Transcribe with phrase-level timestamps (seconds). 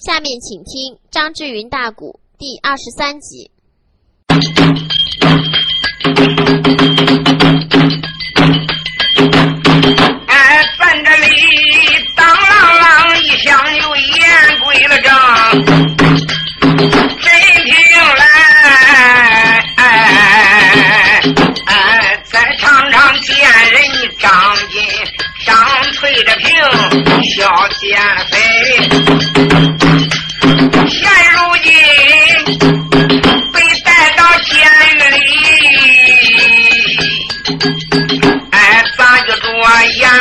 [0.00, 3.50] 下面请听张志云大鼓第二十三集。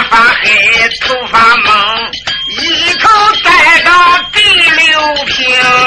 [0.09, 0.49] 发黑，
[1.02, 2.11] 头发蒙，
[2.49, 3.07] 一头
[3.43, 3.49] 栽
[3.81, 3.91] 到
[4.34, 4.38] 第
[4.71, 5.35] 六平。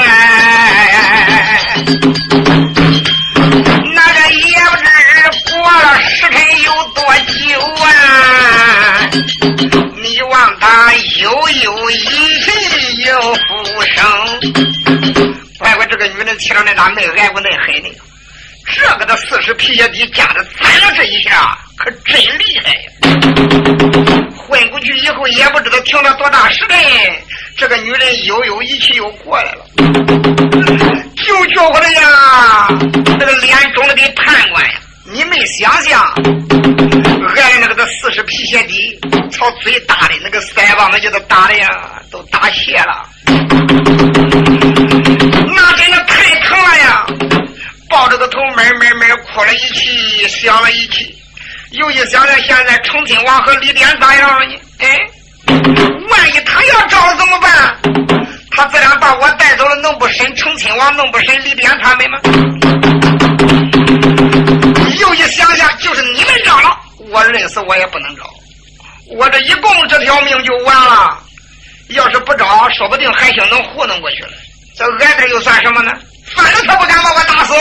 [0.05, 0.09] 哎。
[3.95, 7.41] 那个也不知过了时辰有多久
[7.83, 7.85] 啊！
[10.01, 11.95] 你望他悠悠一
[12.41, 13.41] 气又复
[13.93, 14.03] 生，
[15.59, 17.89] 怪不这个女人气上那咋没挨过那狠呢。
[18.75, 22.83] 这个的四十皮鞋底夹着踩了这一下，可真厉害呀！
[24.35, 26.77] 混过去以后也不知道停了多大时辰，
[27.55, 29.65] 这个女人悠悠一气又过来了，
[31.15, 32.67] 就叫我的呀，
[33.19, 34.73] 那个脸肿的跟判官呀！
[35.05, 36.01] 你没想想，
[37.35, 38.99] 挨那个的四十皮鞋底，
[39.31, 41.69] 朝最大的那个腮帮子叫他打的呀，
[42.11, 43.07] 都打斜了，
[45.55, 46.02] 那真的！
[48.13, 51.17] 这个头闷闷闷哭了一气，想了一气，
[51.71, 54.53] 又一想想现在成亲王和李典咋样了呢？
[54.77, 54.99] 哎，
[56.11, 57.75] 万一他要招了怎么办？
[58.51, 62.19] 他自然把我带走了，能不审成亲王，能不审李典他们吗？
[64.99, 66.77] 又一想想，就是你们招了，
[67.09, 68.29] 我认死我也不能招，
[69.09, 71.17] 我这一共这条命就完了。
[71.87, 74.33] 要是不招，说不定还行能糊弄过去了。
[74.77, 75.91] 这挨着又算什么呢？
[76.35, 77.53] 反正他不敢把我打死。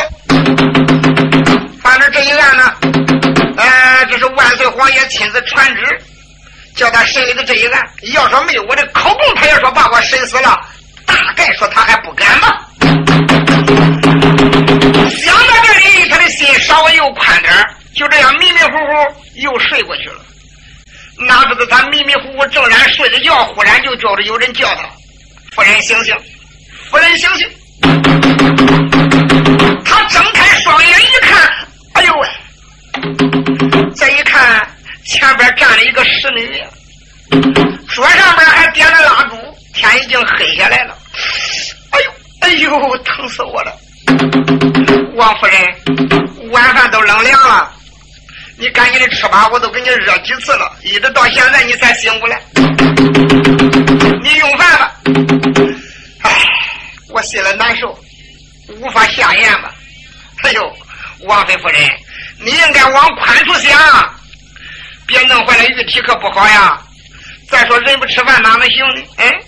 [1.82, 2.74] 反正这一案呢，
[3.56, 5.98] 呃，这是万岁皇爷亲自传旨，
[6.74, 7.83] 叫他审理的这一案。
[8.14, 10.58] 要说没有我的口供，他要说把我审死了，
[11.05, 12.58] 大概说他还不敢吧。
[15.11, 17.52] 想到这里，他的心稍微又宽点
[17.94, 20.17] 就这样迷迷糊糊又睡过去了。
[21.27, 24.89] 哪知道他迷迷糊糊正然睡着觉，忽然就觉着有人叫他
[25.55, 26.17] ：“夫人醒醒，
[26.90, 27.48] 夫人醒醒。”
[29.84, 31.51] 他睁开双眼一看，
[31.95, 32.29] 哎呦喂！
[33.95, 34.67] 再一看，
[35.05, 36.63] 前边站了一个侍女，
[37.89, 39.36] 桌上面还点了蜡烛，
[39.74, 40.96] 天已经黑下来了。
[41.91, 42.11] 哎呦，
[42.41, 43.77] 哎呦，疼死我了！
[45.14, 47.73] 王夫人，晚饭都冷凉了，
[48.58, 52.41] 你赶紧的吃吧，我都给你热几次了，一直到现在你才醒过来。
[54.23, 54.95] 你用饭吧。
[56.23, 56.30] 唉，
[57.08, 57.98] 我心里难受。
[58.80, 59.74] 无法下咽吧？
[60.42, 60.77] 哎呦，
[61.20, 61.80] 王妃夫人，
[62.39, 64.14] 你应该往宽处想，
[65.07, 66.79] 别弄坏了玉体可不好呀。
[67.48, 69.03] 再说人不吃饭哪能行呢？
[69.17, 69.39] 哎，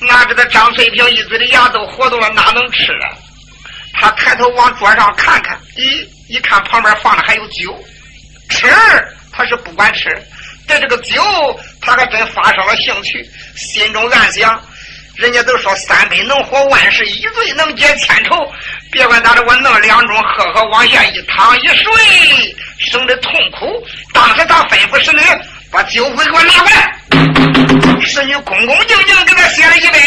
[0.00, 3.08] 哪知道张翠萍一嘴的牙都活动了，哪能吃啊？
[3.94, 7.76] 他抬头往桌上看看，咦，一看旁边放的还有酒，
[8.48, 8.68] 吃
[9.32, 10.08] 他是不管吃，
[10.66, 11.22] 对这个酒
[11.80, 14.62] 他还真发生了兴趣，心中暗想。
[15.16, 18.50] 人家都说三杯能活万事，一醉能解千愁。
[18.90, 23.86] 别管咋的，我弄两盅喝喝，往下一躺一睡，省得痛苦。
[24.12, 25.20] 当时他吩咐侍女
[25.70, 26.94] 把酒杯给我拿过来，
[28.04, 29.98] 侍女恭恭敬敬给他写了一杯。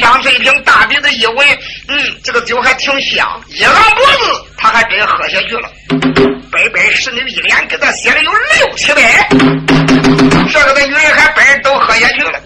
[0.00, 1.46] 张翠萍大鼻子一闻，
[1.88, 5.70] 嗯，这个酒还挺香，一昂脖子，他还真喝下去了。
[6.52, 9.02] 杯杯侍女一连给他写了有六七杯，
[10.52, 12.40] 这个的女人还本都喝下去了。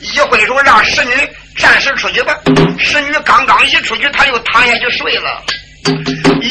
[0.00, 1.12] 一挥手让侍女
[1.56, 2.36] 暂时出去吧。
[2.78, 5.42] 侍女刚刚一出去，他又躺下去睡了。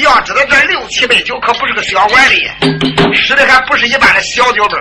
[0.02, 2.50] 要知道这六七杯酒可不是个小碗里，
[3.14, 4.76] 使的还不是一般的小酒杯，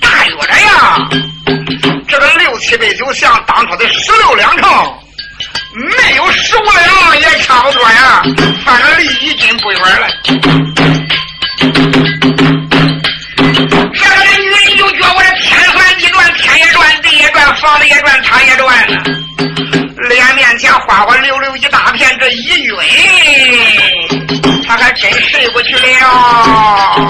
[0.00, 1.08] 大约着呀。
[2.08, 4.98] 这个六七杯酒像当初的十六两成，
[5.76, 8.22] 没有十五两也差不多呀。
[8.64, 10.08] 反正离一斤不远了。
[13.92, 19.02] 这个女人就觉我这天翻地转，天也转，地也转，房子也转，他也转呢。
[20.08, 22.74] 脸面前花花溜溜一大片，这一晕，
[24.66, 27.08] 他还真睡过去了。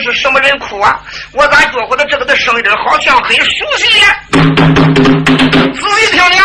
[0.00, 1.00] 这是什么人哭啊？
[1.32, 4.06] 我咋觉乎的这个的声音好像很熟悉呢？
[5.74, 6.40] 仔细听听，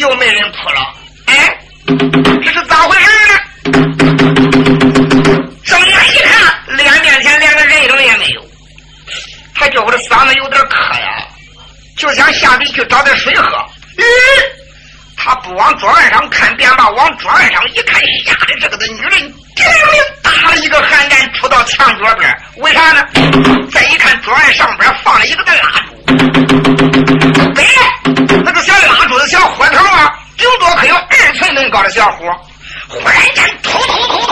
[0.00, 0.94] 又没人哭了。
[1.26, 1.58] 哎，
[2.42, 3.34] 这是咋回事呢？
[5.64, 8.42] 睁眼一看，脸面前连个人影也没有，
[9.54, 11.28] 他觉乎的嗓子有点渴呀，
[11.94, 13.44] 就想下地去找点水喝。
[13.98, 14.42] 咦、嗯？
[15.14, 19.34] 他不往桌案上看，便把往桌案上一看，吓得这个的女人
[20.22, 23.04] 打了一个寒战出到墙角边为啥呢？
[23.72, 25.94] 再一看桌案上边放了一个大蜡烛。
[27.56, 27.64] 哎
[28.44, 32.26] 那个小蜡烛的小火头啊顶多可有二寸那么高的小火
[32.88, 34.27] 忽然间突突突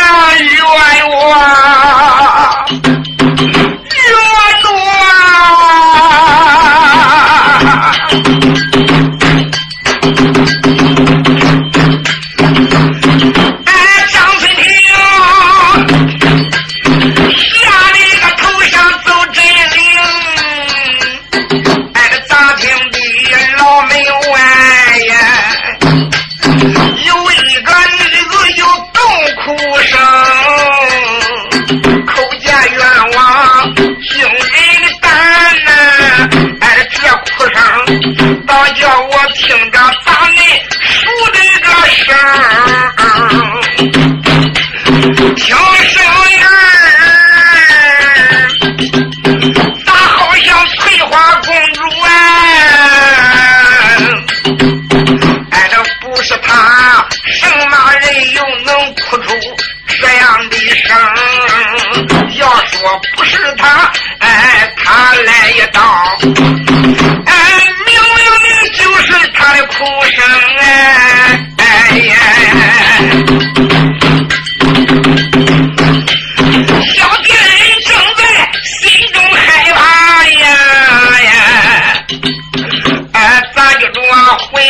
[0.47, 0.55] 员
[1.09, 2.34] 外。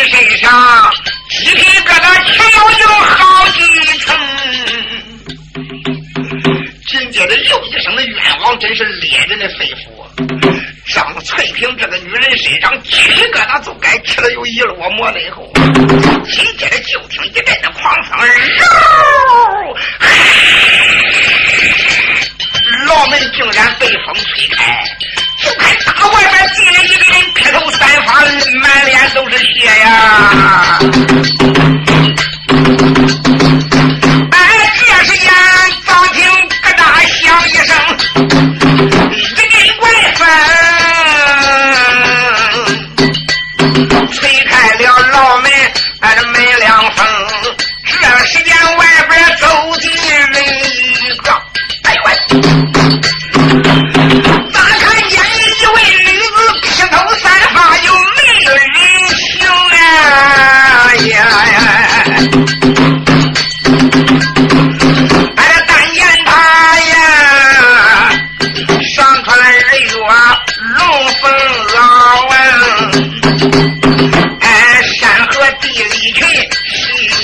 [0.09, 0.93] 身上，
[1.31, 3.59] 一提疙瘩钱有有好几
[3.99, 4.15] 层。
[6.87, 10.05] 紧接着又一声的冤枉，真是猎人的肺腑。
[10.93, 15.51] 张翠萍这个女人身上七个那就该吃了有一摞馍了以后，
[16.31, 18.65] 紧接着就听一阵的狂风，肉，
[22.87, 24.85] 牢门竟然被风吹开，
[25.43, 26.94] 就看大外面进来一。
[28.61, 30.79] 满脸都是血呀！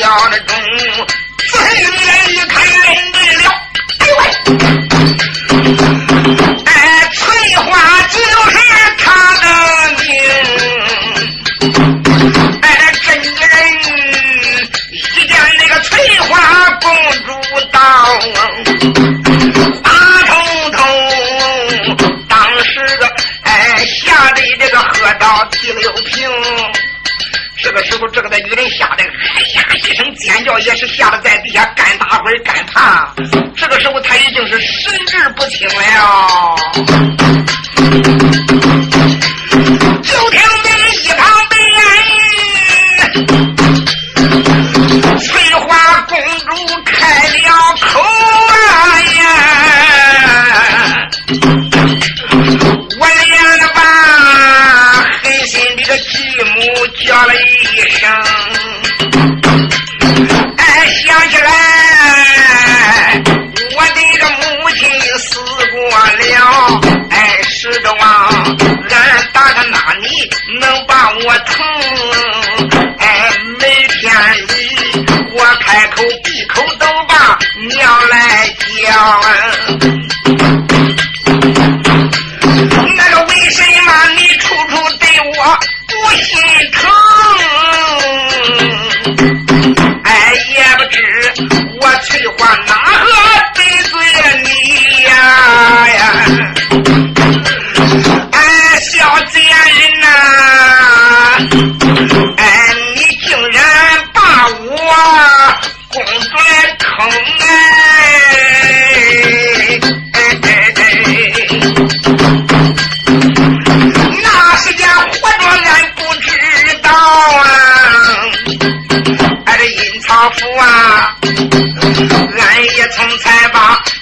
[0.00, 0.56] 细腰的中，
[1.52, 2.74] 仔细一看认
[3.12, 3.44] 对了，
[3.98, 4.20] 哎呦喂！
[6.64, 6.72] 哎，
[7.12, 7.20] 翠
[7.56, 7.68] 花
[8.08, 8.16] 就
[8.50, 8.56] 是
[8.96, 9.04] 他
[9.36, 9.44] 的
[9.98, 10.08] 命。
[12.62, 12.64] 哎，
[13.02, 13.52] 这个人
[14.92, 15.90] 一见那个翠
[16.20, 16.30] 花
[16.80, 16.86] 公
[17.26, 17.28] 主
[17.70, 17.78] 到，
[19.82, 19.90] 大
[20.26, 20.30] 头
[20.70, 20.78] 头，
[22.26, 23.04] 当时个
[23.42, 26.30] 哎吓得这个喝到第六瓶。
[27.62, 29.04] 这个时候，这个的女人吓得，
[30.60, 33.12] 也是吓得在地下干打滚干爬。
[33.56, 36.56] 这个时候，他已经是神志不清了。
[40.02, 41.58] 就听那一旁边，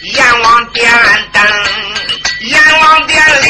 [0.02, 0.90] 阎王殿
[1.32, 1.42] 等，
[2.40, 3.48] 阎王殿里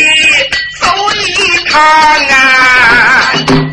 [0.80, 1.24] 走一
[1.70, 3.67] 趟啊。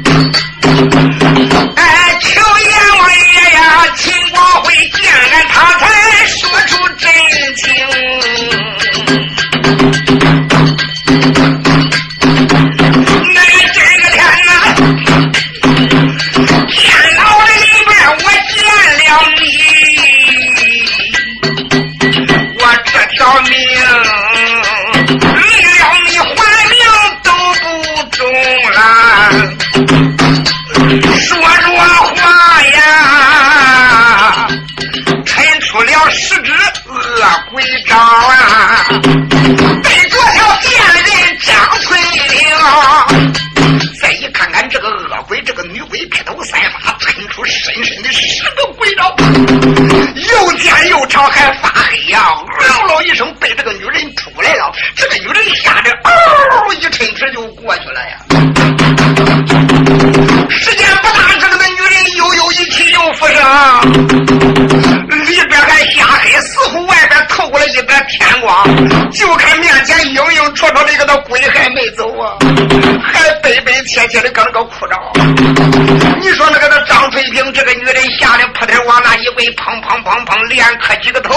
[76.21, 81.33] 你说那个那张翠萍这个女人吓得扑腾往那一跪，砰砰砰砰连磕几个头。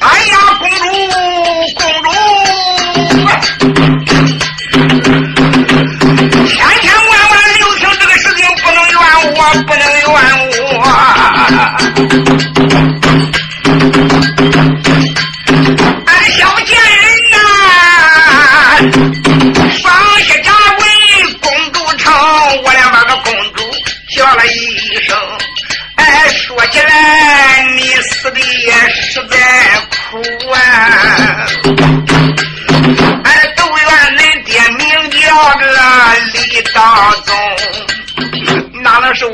[0.00, 0.84] 哎呀，公主，
[1.74, 2.08] 公主！
[6.46, 8.96] 千千万万留情这个事情不能怨
[9.34, 10.06] 我，不能怨
[10.72, 12.55] 我。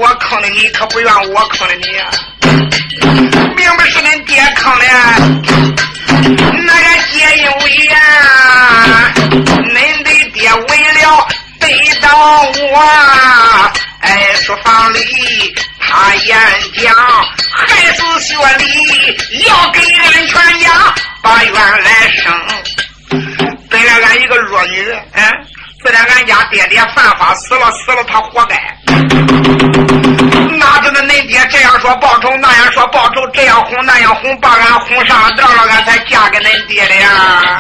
[0.02, 0.68] 我坑的你？
[0.70, 1.86] 可不怨我坑的你！
[3.54, 4.84] 明明是恁爹坑的，
[6.64, 7.94] 那个皆因为呀，
[9.70, 10.68] 恁的爹为
[11.00, 11.28] 了
[11.60, 11.64] 得
[12.00, 12.08] 到
[12.72, 15.54] 我，哎，书房里。
[15.78, 16.36] 他演
[16.74, 16.94] 讲
[17.52, 18.64] 还是学理，
[19.46, 20.66] 要给俺全家
[21.22, 21.90] 把冤来
[22.24, 22.32] 生。
[23.70, 25.22] 本来俺一个弱女，嗯，
[25.84, 28.56] 自然俺家爹爹犯法死了，死了他活该。
[30.58, 37.58] 哪知道恁爹这样说报仇，那样说报仇，这样哄那样哄，把俺哄上当了，俺才嫁给恁爹的呀。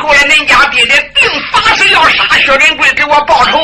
[0.00, 3.58] 后来恁家爹爹定法是要杀薛仁贵给我报仇，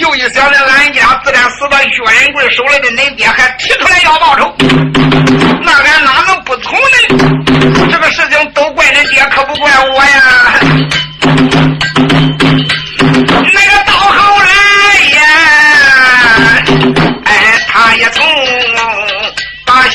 [0.00, 4.52] 又一想着俺家自然死到薛仁贵手里的，恁爹还提出来要报仇，
[5.62, 7.88] 那俺哪能不从呢？
[7.92, 10.10] 这个事情都怪恁爹，可不怪我呀。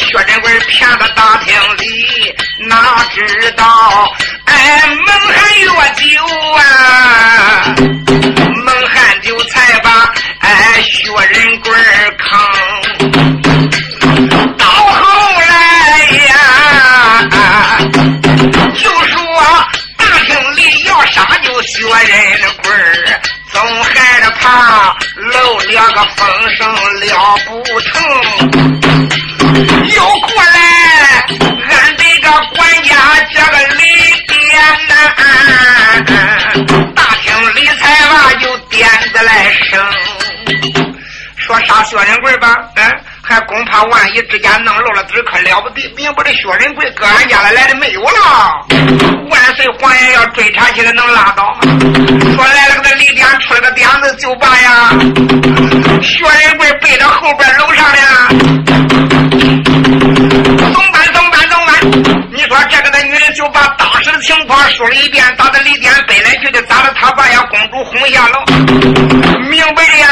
[0.10, 2.34] 薛仁贵骗到大厅里，
[2.68, 4.12] 哪知道？
[4.46, 5.68] 哎，蒙汗越
[6.02, 6.10] 久
[6.58, 6.60] 啊，
[8.66, 11.72] 蒙汗酒才把哎薛仁贵
[12.18, 12.28] 坑。
[14.58, 15.48] 到后来
[16.26, 16.34] 呀，
[18.74, 19.16] 就说
[19.96, 22.18] 大厅里要杀就薛仁
[22.64, 22.72] 贵
[23.52, 28.02] 总害怕漏了个风声了不成，
[30.00, 30.60] 又过来
[31.70, 32.96] 俺这个管家
[33.34, 33.84] 这个李。
[36.96, 39.80] 大厅里才把就点子来生，
[41.38, 42.84] 说杀薛仁贵吧，嗯，
[43.22, 45.88] 还恐怕万一之间弄漏了嘴，可了不得。
[45.96, 48.66] 明不的薛仁贵搁俺家里来的没有了，
[49.30, 51.62] 万岁皇爷要追查起来能拉倒吗？
[52.36, 54.90] 说来了个李典出了个点子就罢呀，
[56.02, 56.58] 薛仁
[65.10, 66.94] 况说了一遍，打的李典本来就得打的？
[67.00, 68.44] 他把呀公主轰下楼，
[69.50, 70.08] 明白的呀？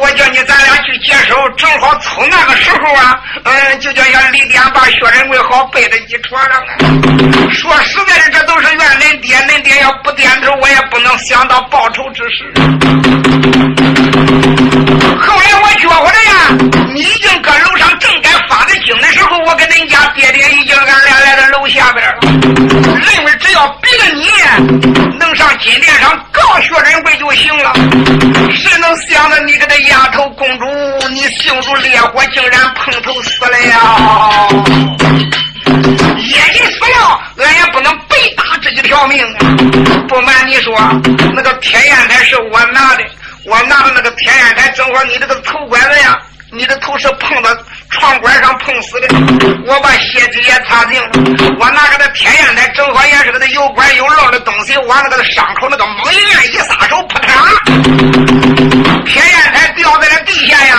[0.00, 6.76] 我叫你咱俩去接手，正好凑那个时候啊，嗯，就叫呀李典把薛仁贵好背在一床上啊。
[7.50, 12.52] 说实在的，这都是怨恁爹，恁爹要不点头，我也不能想到报仇之事。
[15.20, 16.34] 后来我觉着呀，
[16.92, 22.18] 你已经搁楼上正该发的惊的时候，我跟恁家爹爹已经俺俩来到楼下边了。
[22.54, 24.30] 认为只要逼着你
[25.18, 27.72] 能上金殿上告薛仁贵就行了。
[28.50, 34.48] 谁能想到你个那丫头公主，你性如烈火，竟然碰头死了呀！
[35.66, 39.38] 也就死了，俺也不能白搭这几条命啊！
[40.08, 40.76] 不瞒你说，
[41.34, 43.04] 那个天眼台是我拿的。
[43.46, 46.18] 我拿着那个天眼台，正好你这个头拐子呀，
[46.56, 47.50] 你的头是碰到
[47.90, 49.08] 床管上碰死的。
[49.66, 51.08] 我把血迹也擦净了。
[51.58, 57.34] 我拿着那天眼台，正好也是个那有管有漏的东西，往那个伤口那个猛一按，一撒手，扑嗒，
[59.04, 60.78] 天眼台掉在了地下呀！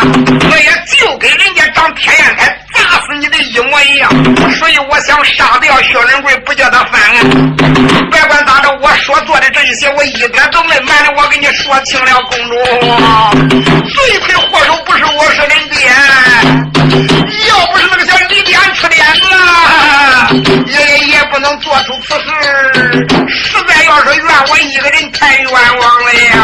[0.49, 4.09] 我也就跟人家长天眼台砸死你的一模一样。
[4.57, 7.55] 所以我想杀掉薛仁贵，不叫他犯案。
[8.11, 8.44] 别管，
[9.15, 11.13] 我做的这一些，我一点都没瞒着。
[11.15, 12.55] 我给你说清了，公主，
[13.87, 15.89] 罪魁祸首不是我，是恁爹。
[17.47, 19.21] 要不是那个小李典出点子，
[20.67, 22.23] 爷爷也不能做出此事。
[23.29, 26.35] 实在要是怨我一个人，太冤枉了呀！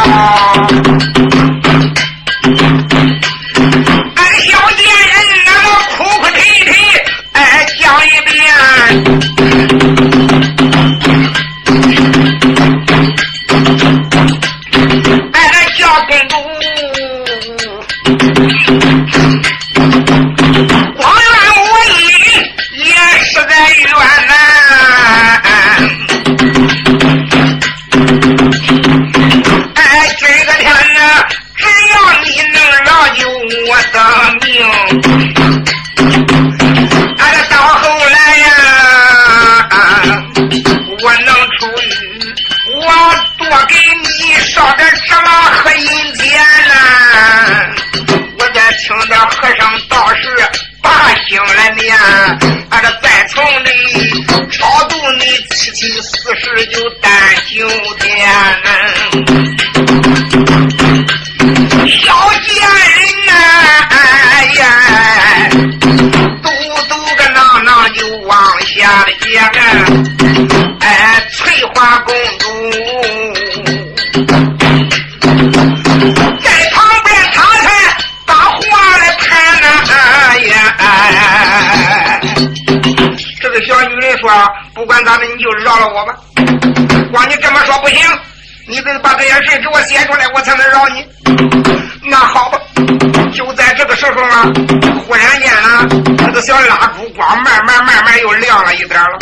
[96.41, 99.19] 小蜡烛光慢慢慢慢又亮了一点了。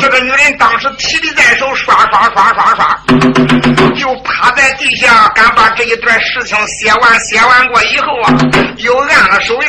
[0.00, 3.02] 这个女人当时提的在手，刷刷刷刷刷，
[3.96, 7.18] 就趴在地下，敢把这一段事情写完。
[7.20, 8.32] 写完过以后啊，
[8.76, 9.68] 又按了手印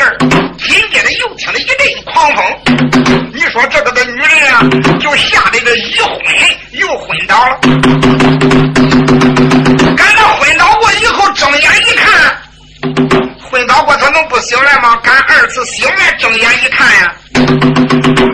[0.58, 2.46] 紧接着又听了一阵狂风。
[3.34, 4.62] 你说这个的女人啊，
[5.00, 6.20] 就吓得这一昏
[6.74, 7.60] 又昏倒了。
[13.50, 14.96] 昏倒过他能不醒来吗？
[15.04, 17.16] 赶二次醒来，睁眼一看呀。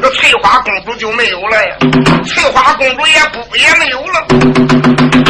[0.01, 1.77] 这翠花公主就没有了呀，
[2.25, 4.25] 翠花公主也不也没有了。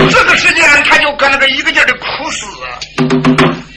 [0.10, 2.46] 这个时间，他就搁那个一个劲的哭思。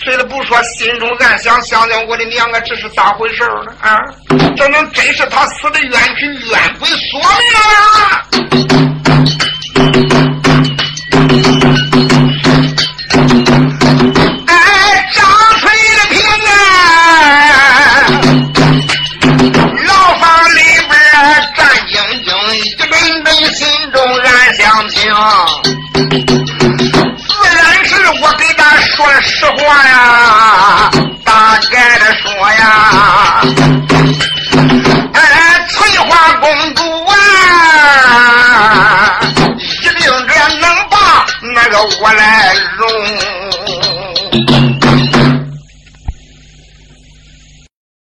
[0.04, 3.72] 谁都不说，心中暗想：想想我的娘啊，这是咋回事呢？
[3.80, 3.98] 啊，
[4.56, 6.88] 这能真是他死的冤屈，冤鬼